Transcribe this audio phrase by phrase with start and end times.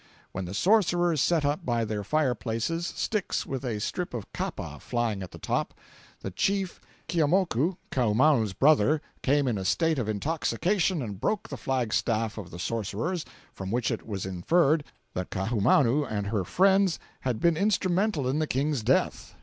[0.31, 4.79] When the sorcerers set up by their fire places stick with a strip of kapa
[4.79, 5.75] flying at the top,
[6.21, 11.93] the chief Keeaumoku, Kaahumaun's brother, came in a state of intoxication and broke the flag
[11.93, 17.39] staff of the sorcerers, from which it was inferred that Kaahumanu and her friends had
[17.39, 19.35] been instrumental in the King's death.